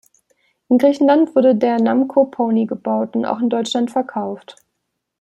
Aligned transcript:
In 0.67 0.79
Griechenland 0.79 1.35
wurde 1.35 1.53
der 1.55 1.77
Namco 1.79 2.25
Pony 2.25 2.65
gebaut 2.65 3.15
und 3.15 3.23
auch 3.23 3.37
in 3.39 3.49
Deutschland 3.49 3.91
verkauft. 3.91 4.55